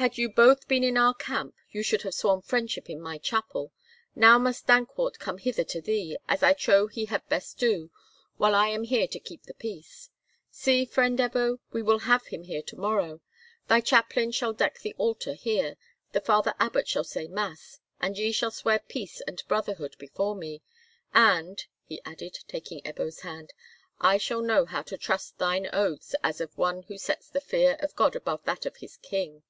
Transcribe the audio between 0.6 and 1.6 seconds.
been in our camp,